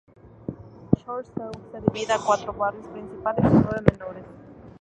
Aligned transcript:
Chorzów 0.97 1.53
se 1.71 1.79
divide 1.81 2.13
a 2.13 2.17
cuatro 2.19 2.51
barrios 2.53 2.87
principales 2.87 3.45
y 3.45 3.49
nueve 3.55 3.81
menores. 3.91 4.25